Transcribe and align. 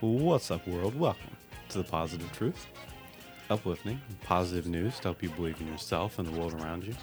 What's 0.00 0.50
up, 0.50 0.68
world? 0.68 0.94
Welcome 0.94 1.30
to 1.70 1.78
the 1.78 1.84
Positive 1.84 2.30
Truth. 2.32 2.66
Uplifting, 3.48 3.98
positive 4.24 4.66
news 4.66 4.96
to 4.96 5.04
help 5.04 5.22
you 5.22 5.30
believe 5.30 5.58
in 5.58 5.66
yourself 5.66 6.18
and 6.18 6.28
the 6.28 6.38
world 6.38 6.52
around 6.52 6.84
you. 6.84 6.94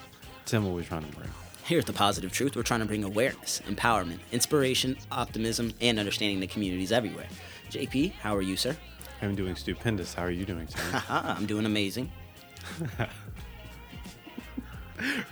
Tim, 0.46 0.64
what 0.64 0.74
are 0.74 0.76
we 0.76 0.84
trying 0.84 1.10
to 1.10 1.18
bring? 1.18 1.28
Here 1.66 1.80
at 1.80 1.88
The 1.88 1.94
Positive 1.94 2.32
Truth, 2.32 2.56
we're 2.56 2.62
trying 2.62 2.82
to 2.82 2.86
bring 2.86 3.04
awareness, 3.04 3.64
empowerment, 3.68 4.20
inspiration, 4.32 4.96
optimism, 5.12 5.74
and 5.82 5.98
understanding 5.98 6.40
the 6.40 6.46
communities 6.46 6.92
everywhere. 6.92 7.26
JP, 7.72 8.12
how 8.12 8.36
are 8.36 8.44
you, 8.44 8.56
sir? 8.56 8.78
I'm 9.24 9.34
doing 9.34 9.56
stupendous. 9.56 10.14
How 10.14 10.26
are 10.26 10.32
you 10.32 10.46
doing, 10.46 10.68
Tim? 10.68 11.02
I'm 11.10 11.48
doing 11.48 11.66
amazing. 11.66 12.12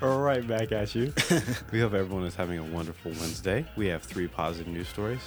right 0.01 0.47
back 0.47 0.71
at 0.71 0.95
you. 0.95 1.13
we 1.71 1.79
hope 1.79 1.93
everyone 1.93 2.23
is 2.23 2.33
having 2.33 2.57
a 2.57 2.63
wonderful 2.63 3.11
Wednesday. 3.11 3.67
We 3.75 3.85
have 3.89 4.01
three 4.01 4.27
positive 4.27 4.73
news 4.73 4.87
stories. 4.87 5.21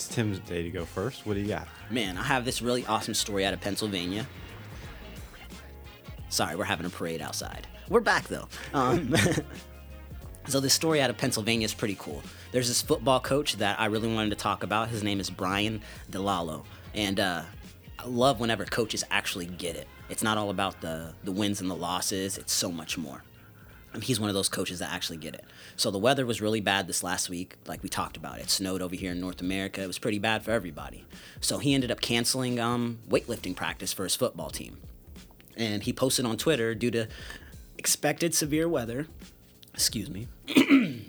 It's 0.00 0.08
Tim's 0.08 0.38
day 0.38 0.62
to 0.62 0.70
go 0.70 0.86
first. 0.86 1.26
What 1.26 1.34
do 1.34 1.40
you 1.40 1.48
got? 1.48 1.68
Man, 1.90 2.16
I 2.16 2.22
have 2.22 2.46
this 2.46 2.62
really 2.62 2.86
awesome 2.86 3.12
story 3.12 3.44
out 3.44 3.52
of 3.52 3.60
Pennsylvania. 3.60 4.26
Sorry, 6.30 6.56
we're 6.56 6.64
having 6.64 6.86
a 6.86 6.88
parade 6.88 7.20
outside. 7.20 7.66
We're 7.90 8.00
back 8.00 8.26
though. 8.26 8.48
Um, 8.72 9.14
so 10.48 10.58
this 10.58 10.72
story 10.72 11.02
out 11.02 11.10
of 11.10 11.18
Pennsylvania 11.18 11.66
is 11.66 11.74
pretty 11.74 11.96
cool. 11.98 12.22
There's 12.50 12.66
this 12.66 12.80
football 12.80 13.20
coach 13.20 13.56
that 13.56 13.78
I 13.78 13.86
really 13.86 14.10
wanted 14.10 14.30
to 14.30 14.36
talk 14.36 14.62
about. 14.62 14.88
His 14.88 15.02
name 15.02 15.20
is 15.20 15.28
Brian 15.28 15.82
DeLallo, 16.10 16.64
and 16.94 17.20
uh, 17.20 17.42
I 17.98 18.06
love 18.06 18.40
whenever 18.40 18.64
coaches 18.64 19.04
actually 19.10 19.44
get 19.44 19.76
it. 19.76 19.86
It's 20.08 20.22
not 20.22 20.38
all 20.38 20.48
about 20.48 20.80
the 20.80 21.12
the 21.24 21.32
wins 21.32 21.60
and 21.60 21.70
the 21.70 21.76
losses. 21.76 22.38
It's 22.38 22.54
so 22.54 22.72
much 22.72 22.96
more. 22.96 23.22
He's 24.02 24.20
one 24.20 24.28
of 24.28 24.34
those 24.34 24.48
coaches 24.48 24.78
that 24.78 24.92
actually 24.92 25.16
get 25.16 25.34
it. 25.34 25.44
So 25.76 25.90
the 25.90 25.98
weather 25.98 26.24
was 26.24 26.40
really 26.40 26.60
bad 26.60 26.86
this 26.86 27.02
last 27.02 27.28
week, 27.28 27.56
like 27.66 27.82
we 27.82 27.88
talked 27.88 28.16
about. 28.16 28.38
It 28.38 28.48
snowed 28.48 28.82
over 28.82 28.94
here 28.94 29.10
in 29.12 29.20
North 29.20 29.40
America. 29.40 29.82
It 29.82 29.88
was 29.88 29.98
pretty 29.98 30.20
bad 30.20 30.44
for 30.44 30.52
everybody. 30.52 31.04
So 31.40 31.58
he 31.58 31.74
ended 31.74 31.90
up 31.90 32.00
canceling 32.00 32.60
um, 32.60 33.00
weightlifting 33.08 33.56
practice 33.56 33.92
for 33.92 34.04
his 34.04 34.14
football 34.14 34.50
team. 34.50 34.78
And 35.56 35.82
he 35.82 35.92
posted 35.92 36.24
on 36.24 36.36
Twitter 36.36 36.74
due 36.74 36.92
to 36.92 37.08
expected 37.78 38.34
severe 38.34 38.68
weather. 38.68 39.08
Excuse 39.74 40.08
me. 40.08 40.28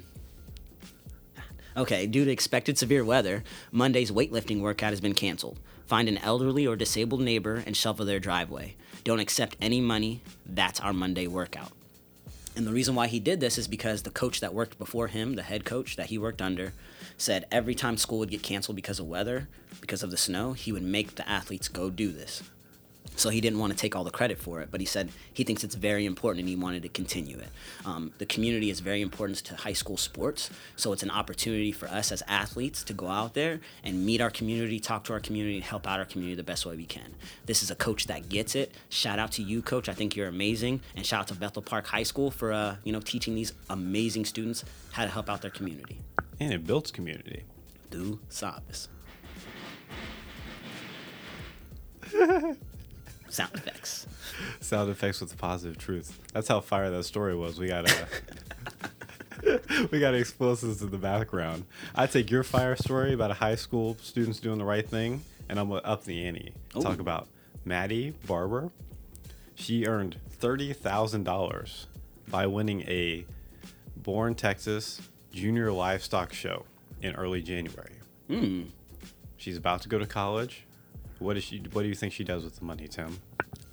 Okay, 1.77 2.05
due 2.05 2.25
to 2.25 2.31
expected 2.31 2.77
severe 2.77 3.05
weather, 3.05 3.45
Monday's 3.71 4.11
weightlifting 4.11 4.59
workout 4.59 4.89
has 4.89 4.99
been 4.99 5.13
canceled. 5.13 5.57
Find 5.85 6.09
an 6.09 6.17
elderly 6.17 6.67
or 6.67 6.75
disabled 6.75 7.21
neighbor 7.21 7.63
and 7.65 7.77
shovel 7.77 8.05
their 8.05 8.19
driveway. 8.19 8.75
Don't 9.05 9.21
accept 9.21 9.55
any 9.61 9.79
money. 9.79 10.21
That's 10.45 10.81
our 10.81 10.91
Monday 10.91 11.27
workout. 11.27 11.71
And 12.55 12.67
the 12.67 12.73
reason 12.73 12.95
why 12.95 13.07
he 13.07 13.19
did 13.19 13.39
this 13.39 13.57
is 13.57 13.67
because 13.67 14.03
the 14.03 14.09
coach 14.09 14.41
that 14.41 14.53
worked 14.53 14.77
before 14.77 15.07
him, 15.07 15.35
the 15.35 15.43
head 15.43 15.63
coach 15.63 15.95
that 15.95 16.07
he 16.07 16.17
worked 16.17 16.41
under, 16.41 16.73
said 17.17 17.47
every 17.51 17.75
time 17.75 17.97
school 17.97 18.19
would 18.19 18.29
get 18.29 18.43
canceled 18.43 18.75
because 18.75 18.99
of 18.99 19.07
weather, 19.07 19.47
because 19.79 20.03
of 20.03 20.11
the 20.11 20.17
snow, 20.17 20.53
he 20.53 20.71
would 20.71 20.83
make 20.83 21.15
the 21.15 21.27
athletes 21.27 21.69
go 21.69 21.89
do 21.89 22.11
this. 22.11 22.43
So 23.15 23.29
he 23.29 23.41
didn't 23.41 23.59
want 23.59 23.71
to 23.73 23.77
take 23.77 23.95
all 23.95 24.03
the 24.03 24.11
credit 24.11 24.39
for 24.39 24.61
it, 24.61 24.69
but 24.71 24.79
he 24.79 24.85
said 24.85 25.09
he 25.33 25.43
thinks 25.43 25.63
it's 25.63 25.75
very 25.75 26.05
important 26.05 26.41
and 26.41 26.49
he 26.49 26.55
wanted 26.55 26.83
to 26.83 26.89
continue 26.89 27.37
it. 27.37 27.49
Um, 27.85 28.13
the 28.17 28.25
community 28.25 28.69
is 28.69 28.79
very 28.79 29.01
important 29.01 29.39
to 29.39 29.55
high 29.55 29.73
school 29.73 29.97
sports, 29.97 30.49
so 30.75 30.93
it's 30.93 31.03
an 31.03 31.11
opportunity 31.11 31.71
for 31.71 31.87
us 31.87 32.11
as 32.11 32.23
athletes 32.27 32.83
to 32.85 32.93
go 32.93 33.07
out 33.07 33.33
there 33.33 33.59
and 33.83 34.05
meet 34.05 34.21
our 34.21 34.29
community, 34.29 34.79
talk 34.79 35.03
to 35.05 35.13
our 35.13 35.19
community, 35.19 35.59
help 35.59 35.87
out 35.87 35.99
our 35.99 36.05
community 36.05 36.35
the 36.35 36.43
best 36.43 36.65
way 36.65 36.75
we 36.75 36.85
can. 36.85 37.13
This 37.45 37.61
is 37.61 37.69
a 37.69 37.75
coach 37.75 38.07
that 38.07 38.29
gets 38.29 38.55
it. 38.55 38.73
Shout 38.89 39.19
out 39.19 39.31
to 39.33 39.43
you, 39.43 39.61
coach. 39.61 39.89
I 39.89 39.93
think 39.93 40.15
you're 40.15 40.27
amazing, 40.27 40.81
and 40.95 41.05
shout 41.05 41.21
out 41.21 41.27
to 41.27 41.35
Bethel 41.35 41.61
Park 41.61 41.87
High 41.87 42.03
School 42.03 42.31
for 42.31 42.51
uh, 42.51 42.77
you 42.83 42.91
know 42.91 43.01
teaching 43.01 43.35
these 43.35 43.53
amazing 43.69 44.25
students 44.25 44.63
how 44.93 45.03
to 45.03 45.11
help 45.11 45.29
out 45.29 45.41
their 45.41 45.51
community. 45.51 45.99
And 46.39 46.53
it 46.53 46.65
builds 46.65 46.91
community. 46.91 47.43
Do 47.91 48.19
sabes. 48.29 48.87
Sound 53.31 53.55
effects. 53.55 54.07
Sound 54.59 54.89
effects 54.89 55.21
with 55.21 55.29
the 55.29 55.37
positive 55.37 55.77
truth. 55.77 56.19
That's 56.33 56.49
how 56.49 56.59
fire 56.59 56.89
that 56.91 57.03
story 57.05 57.33
was. 57.33 57.57
We 57.57 57.67
got 57.67 57.89
uh, 57.89 59.57
we 59.91 59.99
got 60.01 60.13
explosives 60.13 60.81
in 60.81 60.91
the 60.91 60.97
background. 60.97 61.65
I 61.95 62.07
take 62.07 62.29
your 62.29 62.43
fire 62.43 62.75
story 62.75 63.13
about 63.13 63.31
a 63.31 63.35
high 63.35 63.55
school 63.55 63.95
students 64.01 64.39
doing 64.41 64.57
the 64.57 64.65
right 64.65 64.87
thing, 64.87 65.23
and 65.47 65.57
I'm 65.59 65.69
gonna 65.69 65.81
up 65.81 66.03
the 66.03 66.25
ante. 66.25 66.53
Talk 66.79 66.99
about 66.99 67.29
Maddie 67.63 68.13
Barber. 68.27 68.69
She 69.55 69.85
earned 69.85 70.17
thirty 70.29 70.73
thousand 70.73 71.23
dollars 71.23 71.87
by 72.27 72.47
winning 72.47 72.81
a 72.81 73.25
Born 73.95 74.35
Texas 74.35 75.01
Junior 75.31 75.71
Livestock 75.71 76.33
Show 76.33 76.65
in 77.01 77.15
early 77.15 77.41
January. 77.41 77.93
Hmm. 78.27 78.63
She's 79.37 79.55
about 79.55 79.81
to 79.83 79.89
go 79.89 79.97
to 79.97 80.05
college. 80.05 80.65
What 81.21 81.37
is 81.37 81.43
she? 81.43 81.59
What 81.71 81.83
do 81.83 81.87
you 81.87 81.93
think 81.93 82.13
she 82.13 82.23
does 82.23 82.43
with 82.43 82.57
the 82.57 82.65
money, 82.65 82.87
Tim? 82.87 83.19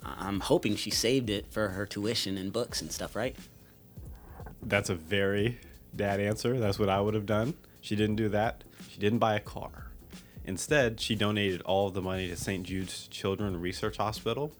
I'm 0.04 0.40
hoping 0.40 0.76
she 0.76 0.90
saved 0.90 1.30
it 1.30 1.46
for 1.50 1.68
her 1.68 1.86
tuition 1.86 2.36
and 2.36 2.52
books 2.52 2.82
and 2.82 2.92
stuff, 2.92 3.16
right? 3.16 3.34
That's 4.62 4.90
a 4.90 4.94
very 4.94 5.58
dad 5.96 6.20
answer. 6.20 6.60
That's 6.60 6.78
what 6.78 6.90
I 6.90 7.00
would 7.00 7.14
have 7.14 7.26
done. 7.26 7.54
She 7.80 7.96
didn't 7.96 8.16
do 8.16 8.28
that. 8.28 8.64
She 8.90 8.98
didn't 8.98 9.18
buy 9.18 9.34
a 9.34 9.40
car. 9.40 9.90
Instead, 10.44 11.00
she 11.00 11.14
donated 11.14 11.62
all 11.62 11.88
of 11.88 11.94
the 11.94 12.02
money 12.02 12.28
to 12.28 12.36
St. 12.36 12.64
Jude's 12.64 13.08
Children 13.08 13.60
Research 13.60 13.96
Hospital 13.96 14.52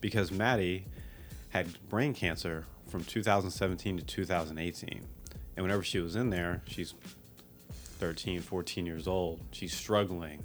because 0.00 0.32
Maddie 0.32 0.86
had 1.50 1.78
brain 1.88 2.12
cancer 2.12 2.66
from 2.88 3.04
2017 3.04 3.98
to 3.98 4.04
2018. 4.04 5.00
And 5.56 5.64
whenever 5.64 5.82
she 5.82 6.00
was 6.00 6.16
in 6.16 6.30
there, 6.30 6.62
she's 6.66 6.94
13, 7.70 8.40
14 8.40 8.84
years 8.84 9.06
old. 9.06 9.40
She's 9.52 9.72
struggling. 9.72 10.44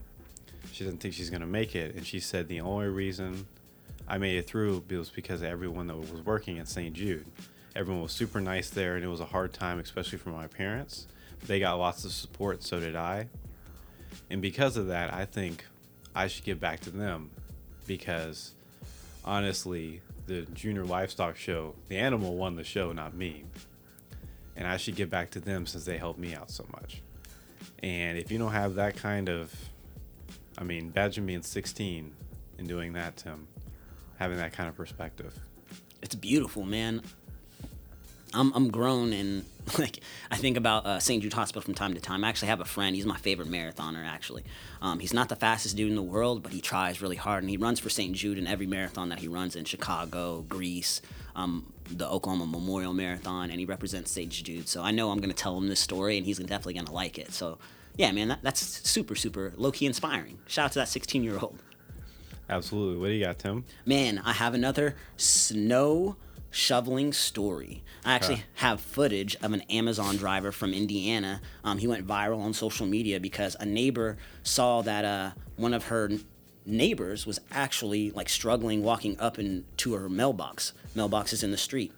She 0.72 0.84
doesn't 0.84 1.00
think 1.00 1.14
she's 1.14 1.30
to 1.30 1.40
make 1.40 1.76
it. 1.76 1.96
And 1.96 2.06
she 2.06 2.20
said, 2.20 2.48
The 2.48 2.62
only 2.62 2.88
reason 2.88 3.46
I 4.08 4.18
made 4.18 4.38
it 4.38 4.48
through 4.48 4.84
was 4.90 5.10
because 5.10 5.42
of 5.42 5.48
everyone 5.48 5.88
that 5.88 5.96
was 5.96 6.12
working 6.26 6.60
at 6.60 6.68
St. 6.68 6.94
Jude. 6.94 7.26
Everyone 7.76 8.04
was 8.04 8.12
super 8.12 8.42
nice 8.42 8.70
there, 8.70 8.96
and 8.96 9.06
it 9.06 9.08
was 9.08 9.22
a 9.22 9.26
hard 9.26 9.54
time, 9.54 9.80
especially 9.80 10.18
for 10.18 10.30
my 10.30 10.48
parents. 10.48 11.08
They 11.48 11.60
got 11.60 11.76
lots 11.76 12.04
of 12.06 12.12
support, 12.12 12.64
so 12.64 12.80
did 12.80 12.96
I. 12.96 13.28
And 14.30 14.42
because 14.42 14.78
of 14.78 14.88
that, 14.88 15.14
I 15.14 15.26
think 15.26 15.66
I 16.14 16.28
should 16.28 16.44
give 16.44 16.60
back 16.60 16.82
to 16.82 16.90
them 16.90 17.32
because 17.88 18.52
honestly, 19.24 20.02
the 20.28 20.42
junior 20.54 20.84
livestock 20.86 21.38
show, 21.38 21.76
the 21.88 21.98
animal 21.98 22.36
won 22.36 22.56
the 22.56 22.64
show, 22.64 22.92
not 22.92 23.14
me. 23.14 23.44
And 24.56 24.68
I 24.68 24.78
should 24.78 24.96
give 24.96 25.10
back 25.10 25.32
to 25.32 25.40
them 25.40 25.66
since 25.66 25.86
they 25.86 25.98
helped 25.98 26.20
me 26.20 26.36
out 26.36 26.52
so 26.52 26.66
much. 26.74 27.02
And 27.82 28.18
if 28.18 28.32
you 28.32 28.38
don't 28.38 28.52
have 28.52 28.76
that 28.76 28.96
kind 28.98 29.30
of, 29.30 29.54
I 30.58 30.64
mean, 30.64 30.92
imagine 30.96 31.26
being 31.26 31.42
16 31.42 32.12
and 32.58 32.68
doing 32.68 32.94
that, 32.94 33.18
Tim, 33.18 33.48
having 34.18 34.38
that 34.38 34.54
kind 34.54 34.70
of 34.70 34.76
perspective. 34.76 35.38
It's 36.02 36.16
beautiful, 36.16 36.64
man. 36.64 37.02
I'm 38.34 38.54
I'm 38.54 38.70
grown 38.70 39.14
and 39.14 39.46
like 39.80 40.00
I 40.30 40.38
think 40.38 40.58
about 40.58 40.86
uh, 40.86 41.00
St. 41.00 41.22
Jude 41.22 41.34
Hospital 41.34 41.62
from 41.62 41.74
time 41.74 41.94
to 41.94 42.00
time. 42.00 42.24
I 42.24 42.30
actually 42.30 42.48
have 42.48 42.62
a 42.62 42.66
friend. 42.66 42.96
He's 42.96 43.06
my 43.06 43.18
favorite 43.18 43.50
marathoner. 43.50 44.06
Actually, 44.06 44.44
um, 44.82 45.00
he's 45.00 45.14
not 45.14 45.30
the 45.30 45.36
fastest 45.36 45.76
dude 45.76 45.90
in 45.90 45.96
the 45.96 46.02
world, 46.02 46.44
but 46.44 46.52
he 46.52 46.62
tries 46.62 47.02
really 47.02 47.16
hard 47.16 47.44
and 47.44 47.50
he 47.50 47.58
runs 47.58 47.80
for 47.80 47.90
St. 47.90 48.16
Jude 48.16 48.38
in 48.38 48.48
every 48.48 48.68
marathon 48.68 49.10
that 49.10 49.20
he 49.20 49.28
runs 49.28 49.56
in 49.56 49.66
Chicago, 49.66 50.46
Greece, 50.48 51.02
um, 51.36 51.72
the 51.90 52.10
Oklahoma 52.10 52.46
Memorial 52.46 52.94
Marathon, 52.94 53.50
and 53.52 53.60
he 53.60 53.66
represents 53.66 54.12
St. 54.12 54.32
Jude. 54.32 54.68
So 54.68 54.82
I 54.82 54.92
know 54.92 55.12
I'm 55.12 55.20
gonna 55.20 55.34
tell 55.34 55.58
him 55.58 55.68
this 55.68 55.80
story 55.80 56.18
and 56.18 56.26
he's 56.26 56.40
definitely 56.40 56.76
gonna 56.76 56.92
like 56.92 57.18
it. 57.18 57.34
So 57.34 57.58
yeah, 57.98 58.12
man, 58.12 58.28
that, 58.30 58.40
that's 58.42 58.62
super 58.90 59.16
super 59.16 59.54
low 59.58 59.72
key 59.72 59.86
inspiring. 59.86 60.40
Shout 60.48 60.66
out 60.66 60.72
to 60.74 60.80
that 60.80 60.88
16 60.90 61.24
year 61.24 61.38
old. 61.40 61.58
Absolutely. 62.50 62.98
What 63.00 63.08
do 63.08 63.14
you 63.14 63.24
got, 63.26 63.40
Tim? 63.40 63.64
Man, 63.86 64.20
I 64.26 64.34
have 64.34 64.54
another 64.54 64.96
snow 65.16 66.18
shoveling 66.50 67.14
story. 67.14 67.82
I 68.04 68.14
actually 68.14 68.34
Okay. 68.36 68.44
have 68.56 68.82
footage 68.82 69.38
of 69.42 69.54
an 69.54 69.62
Amazon 69.70 70.18
driver 70.18 70.52
from 70.52 70.74
Indiana. 70.74 71.40
Um, 71.64 71.78
he 71.78 71.88
went 71.88 72.06
viral 72.06 72.40
on 72.42 72.54
social 72.54 72.86
media 72.86 73.22
because 73.22 73.56
a 73.62 73.66
neighbor 73.66 74.18
saw 74.44 74.82
that 74.82 75.06
uh, 75.06 75.32
one 75.56 75.74
of 75.74 75.86
her 75.86 76.10
neighbors 76.66 77.26
was 77.26 77.40
actually 77.52 78.12
like 78.12 78.28
struggling 78.28 78.84
walking 78.84 79.18
up 79.20 79.40
into 79.40 79.94
her 79.94 80.10
mailbox. 80.10 80.74
Mailbox 80.94 81.32
is 81.32 81.44
in 81.44 81.52
the 81.52 81.58
street. 81.58 81.94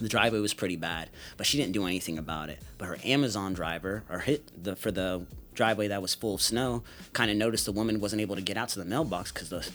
The 0.00 0.08
driveway 0.08 0.40
was 0.40 0.54
pretty 0.54 0.76
bad, 0.76 1.10
but 1.36 1.46
she 1.46 1.58
didn't 1.58 1.72
do 1.72 1.86
anything 1.86 2.18
about 2.18 2.50
it. 2.50 2.60
But 2.78 2.86
her 2.86 2.98
Amazon 3.04 3.52
driver, 3.52 4.04
or 4.08 4.20
hit 4.20 4.50
the 4.62 4.76
for 4.76 4.90
the 4.90 5.26
driveway 5.54 5.88
that 5.88 6.00
was 6.00 6.14
full 6.14 6.34
of 6.36 6.42
snow, 6.42 6.84
kind 7.12 7.30
of 7.30 7.36
noticed 7.36 7.66
the 7.66 7.72
woman 7.72 8.00
wasn't 8.00 8.22
able 8.22 8.36
to 8.36 8.42
get 8.42 8.56
out 8.56 8.68
to 8.70 8.78
the 8.78 8.84
mailbox 8.84 9.32
because 9.32 9.48
the 9.48 9.68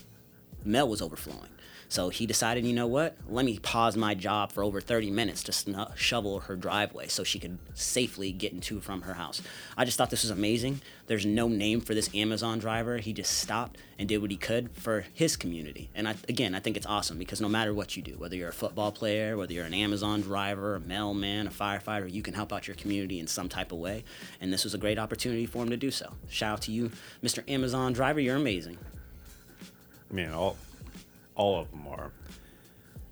mail 0.63 0.87
was 0.87 1.01
overflowing. 1.01 1.49
So 1.93 2.09
he 2.09 2.25
decided, 2.25 2.65
you 2.65 2.73
know 2.73 2.87
what? 2.87 3.15
Let 3.29 3.45
me 3.45 3.59
pause 3.59 3.95
my 3.95 4.15
job 4.15 4.51
for 4.51 4.63
over 4.63 4.81
30 4.81 5.11
minutes 5.11 5.43
to 5.43 5.51
sn- 5.51 5.93
shovel 5.93 6.39
her 6.39 6.55
driveway 6.55 7.07
so 7.07 7.23
she 7.23 7.37
could 7.37 7.59
safely 7.75 8.31
get 8.31 8.51
into 8.51 8.79
from 8.79 9.03
her 9.03 9.13
house. 9.13 9.43
I 9.77 9.85
just 9.85 9.95
thought 9.95 10.09
this 10.09 10.23
was 10.23 10.31
amazing. 10.31 10.81
There's 11.05 11.23
no 11.23 11.47
name 11.47 11.81
for 11.81 11.93
this 11.93 12.09
Amazon 12.15 12.57
driver. 12.57 12.97
He 12.97 13.13
just 13.13 13.37
stopped 13.37 13.77
and 13.99 14.09
did 14.09 14.23
what 14.23 14.31
he 14.31 14.37
could 14.37 14.71
for 14.71 15.05
his 15.13 15.35
community. 15.35 15.91
And 15.93 16.07
I, 16.07 16.15
again, 16.27 16.55
I 16.55 16.59
think 16.59 16.77
it's 16.77 16.87
awesome 16.87 17.19
because 17.19 17.39
no 17.39 17.47
matter 17.47 17.75
what 17.75 17.95
you 17.95 18.01
do, 18.01 18.13
whether 18.13 18.35
you're 18.35 18.49
a 18.49 18.53
football 18.53 18.91
player, 18.91 19.37
whether 19.37 19.53
you're 19.53 19.65
an 19.65 19.75
Amazon 19.75 20.21
driver, 20.21 20.73
a 20.73 20.79
mailman, 20.79 21.45
a 21.45 21.51
firefighter, 21.51 22.11
you 22.11 22.23
can 22.23 22.33
help 22.33 22.51
out 22.51 22.67
your 22.67 22.75
community 22.75 23.19
in 23.19 23.27
some 23.27 23.49
type 23.49 23.71
of 23.71 23.77
way. 23.77 24.03
And 24.41 24.51
this 24.51 24.63
was 24.63 24.73
a 24.73 24.79
great 24.79 24.97
opportunity 24.97 25.45
for 25.45 25.61
him 25.61 25.69
to 25.69 25.77
do 25.77 25.91
so. 25.91 26.11
Shout 26.27 26.53
out 26.53 26.61
to 26.63 26.71
you, 26.71 26.89
Mr. 27.23 27.47
Amazon 27.47 27.93
driver. 27.93 28.19
You're 28.19 28.37
amazing. 28.37 28.79
Man, 30.09 30.33
all 30.33 30.57
all 31.35 31.59
of 31.59 31.71
them 31.71 31.87
are. 31.87 32.11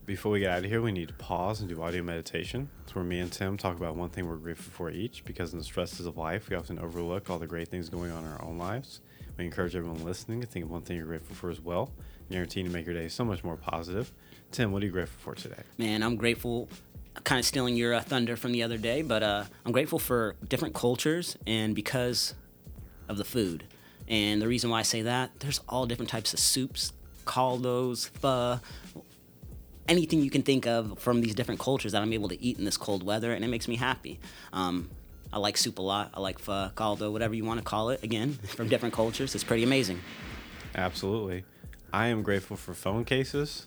Before 0.06 0.32
we 0.32 0.40
get 0.40 0.52
out 0.52 0.66
of 0.66 0.66
here, 0.66 0.82
we 0.82 0.92
need 0.92 1.10
to 1.10 1.14
pause 1.14 1.62
and 1.62 1.70
do 1.70 1.82
audio 1.82 2.04
meditation. 2.04 2.70
It's 2.84 2.96
where 2.96 3.04
me 3.04 3.20
and 3.20 3.32
Tim 3.32 3.56
talk 3.56 3.78
about 3.78 3.96
one 3.96 4.10
thing 4.10 4.28
we're 4.28 4.36
grateful 4.36 4.72
for 4.72 4.90
each, 4.92 5.24
because 5.24 5.54
in 5.54 5.60
the 5.60 5.64
stresses 5.64 6.06
of 6.06 6.18
life, 6.18 6.50
we 6.50 6.56
often 6.56 6.80
overlook 6.80 7.30
all 7.30 7.38
the 7.38 7.48
great 7.48 7.68
things 7.68 7.88
going 7.88 8.12
on 8.12 8.26
in 8.26 8.32
our 8.32 8.44
own 8.44 8.58
lives. 8.58 9.02
We 9.38 9.46
encourage 9.46 9.76
everyone 9.76 10.04
listening 10.04 10.42
to 10.42 10.48
think 10.48 10.66
of 10.66 10.72
one 10.72 10.82
thing 10.82 10.98
you're 10.98 11.06
grateful 11.06 11.36
for 11.36 11.50
as 11.50 11.62
well, 11.62 11.92
guaranteeing 12.30 12.66
to 12.66 12.72
make 12.72 12.86
your 12.86 12.96
day 12.96 13.08
so 13.08 13.24
much 13.24 13.44
more 13.44 13.56
positive. 13.56 14.12
Tim, 14.52 14.72
what 14.72 14.82
are 14.82 14.86
you 14.86 14.92
grateful 14.92 15.34
for 15.34 15.40
today? 15.40 15.62
Man, 15.78 16.04
I'm 16.04 16.16
grateful. 16.16 16.68
Kind 17.24 17.40
of 17.40 17.46
stealing 17.46 17.76
your 17.76 17.94
uh, 17.94 18.02
thunder 18.02 18.36
from 18.36 18.52
the 18.54 18.64
other 18.64 18.78
day, 18.78 19.02
but 19.02 19.22
uh, 19.22 19.44
I'm 19.66 19.72
grateful 19.72 20.00
for 20.00 20.36
different 20.48 20.74
cultures 20.74 21.38
and 21.46 21.76
because 21.76 22.36
of 23.08 23.18
the 23.18 23.26
food. 23.26 23.66
And 24.08 24.42
the 24.42 24.48
reason 24.48 24.70
why 24.70 24.80
I 24.80 24.84
say 24.84 25.04
that, 25.04 25.40
there's 25.40 25.60
all 25.70 25.86
different 25.86 26.10
types 26.10 26.34
of 26.34 26.40
soups, 26.40 26.94
caldos, 27.32 28.08
pho, 28.08 28.60
anything 29.88 30.22
you 30.22 30.30
can 30.30 30.44
think 30.44 30.68
of 30.68 31.00
from 31.00 31.22
these 31.22 31.34
different 31.34 31.62
cultures 31.62 31.94
that 31.94 32.02
I'm 32.02 32.12
able 32.12 32.28
to 32.28 32.42
eat 32.44 32.58
in 32.60 32.66
this 32.66 32.76
cold 32.76 33.04
weather, 33.04 33.32
and 33.32 33.46
it 33.46 33.48
makes 33.48 33.70
me 33.70 33.78
happy. 33.78 34.20
Um, 34.52 34.90
I 35.32 35.40
like 35.40 35.56
soup 35.56 35.80
a 35.80 35.82
lot. 35.82 36.12
I 36.14 36.20
like 36.20 36.40
pho, 36.40 36.72
caldo, 36.76 37.10
whatever 37.10 37.34
you 37.34 37.46
want 37.46 37.60
to 37.60 37.64
call 37.64 37.90
it. 37.90 38.04
Again, 38.04 38.34
from 38.58 38.68
different 38.68 38.94
cultures, 38.94 39.34
it's 39.34 39.46
pretty 39.46 39.64
amazing. 39.64 40.02
Absolutely. 40.76 41.46
I 41.94 42.08
am 42.08 42.22
grateful 42.22 42.58
for 42.58 42.74
phone 42.74 43.06
cases 43.06 43.66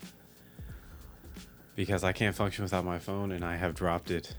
because 1.75 2.03
I 2.03 2.11
can't 2.11 2.35
function 2.35 2.63
without 2.63 2.85
my 2.85 2.99
phone, 2.99 3.31
and 3.31 3.43
I 3.43 3.55
have 3.55 3.73
dropped 3.73 4.11
it 4.11 4.35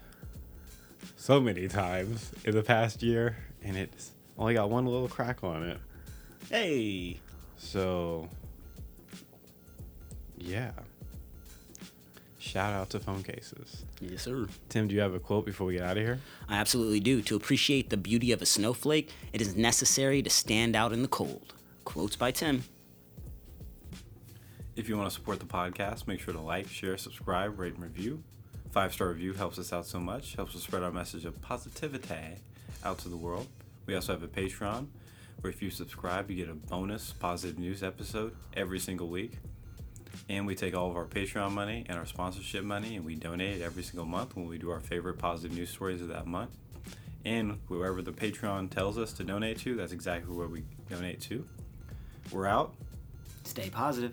so 1.17 1.41
many 1.41 1.67
times 1.67 2.31
in 2.45 2.55
the 2.55 2.63
past 2.63 3.03
year, 3.03 3.39
and 3.61 3.77
it's 3.77 4.13
only 4.39 4.55
got 4.55 4.71
one 4.71 4.87
little 4.87 5.09
crack 5.09 5.43
on 5.43 5.65
it. 5.65 5.79
Hey, 6.49 7.19
So, 7.59 8.29
yeah. 10.47 10.71
Shout 12.39 12.73
out 12.73 12.91
to 12.91 13.01
phone 13.01 13.25
cases. 13.25 13.85
yes 14.01 14.23
sir. 14.23 14.47
Tim, 14.69 14.87
do 14.87 14.95
you 14.95 15.01
have 15.01 15.15
a 15.15 15.19
quote 15.19 15.45
before 15.45 15.67
we 15.67 15.75
get 15.75 15.83
out 15.83 15.97
of 15.97 16.05
here? 16.05 16.21
I 16.49 16.57
absolutely 16.57 17.01
do. 17.01 17.21
To 17.23 17.35
appreciate 17.35 17.91
the 17.91 17.97
beauty 17.97 18.31
of 18.31 18.41
a 18.41 18.47
snowflake, 18.47 19.11
it 19.33 19.41
is 19.41 19.57
necessary 19.57 20.23
to 20.23 20.31
stand 20.31 20.77
out 20.77 20.93
in 20.93 21.03
the 21.03 21.09
cold. 21.09 21.55
Quotes 21.85 22.15
by 22.15 22.31
Tim. 22.31 22.63
If 24.77 24.89
you 24.89 24.97
want 24.97 25.09
to 25.11 25.15
support 25.15 25.41
the 25.41 25.47
podcast, 25.47 26.07
make 26.07 26.21
sure 26.21 26.35
to 26.35 26.41
like, 26.41 26.69
share, 26.69 26.97
subscribe, 26.97 27.59
rate, 27.59 27.75
and 27.75 27.83
review. 27.83 28.23
Five 28.71 28.93
star 28.93 29.09
review 29.09 29.33
helps 29.33 29.59
us 29.59 29.73
out 29.73 29.87
so 29.87 29.99
much, 29.99 30.37
helps 30.37 30.55
us 30.55 30.63
spread 30.63 30.83
our 30.83 30.93
message 30.93 31.25
of 31.25 31.41
positivity 31.43 32.37
out 32.85 32.99
to 32.99 33.09
the 33.09 33.17
world. 33.17 33.49
We 33.87 33.95
also 33.95 34.13
have 34.13 34.23
a 34.23 34.29
Patreon 34.29 34.87
where 35.41 35.53
if 35.53 35.63
you 35.63 35.71
subscribe, 35.71 36.31
you 36.31 36.37
get 36.37 36.49
a 36.49 36.55
bonus 36.55 37.13
positive 37.13 37.59
news 37.59 37.83
episode 37.83 38.37
every 38.55 38.79
single 38.79 39.09
week. 39.09 39.33
And 40.29 40.47
we 40.47 40.55
take 40.55 40.75
all 40.75 40.91
of 40.91 40.97
our 40.97 41.05
Patreon 41.05 41.53
money 41.53 41.85
and 41.89 41.99
our 41.99 42.07
sponsorship 42.07 42.65
money 42.65 42.97
and 42.97 43.05
we 43.05 43.15
donate 43.15 43.61
it 43.61 43.63
every 43.63 43.83
single 43.83 44.07
month 44.07 44.35
when 44.35 44.49
we 44.49 44.59
do 44.59 44.71
our 44.71 44.81
favorite 44.81 45.19
positive 45.19 45.57
news 45.57 45.71
stories 45.71 46.03
of 46.03 46.09
that 46.09 46.27
month. 46.27 46.51
And 47.25 47.59
whoever 47.69 48.03
the 48.03 48.13
Patreon 48.13 48.71
tells 48.71 48.99
us 48.99 49.13
to 49.15 49.25
donate 49.25 49.59
to, 49.61 49.77
that's 49.77 49.93
exactly 49.93 50.35
where 50.35 50.49
we 50.49 50.65
donate 50.89 51.21
to. 51.23 51.47
We're 52.33 52.47
out. 52.47 52.75
Stay 53.45 53.71
positive. 53.71 54.13